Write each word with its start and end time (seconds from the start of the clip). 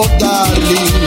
oh 0.00 0.18
darling. 0.18 0.97